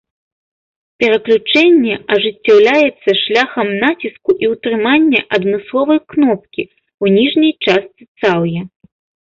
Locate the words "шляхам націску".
3.21-4.31